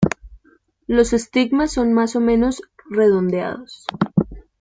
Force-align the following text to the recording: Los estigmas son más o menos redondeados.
Los 0.87 1.13
estigmas 1.13 1.73
son 1.73 1.93
más 1.93 2.15
o 2.15 2.19
menos 2.21 2.63
redondeados. 2.89 3.85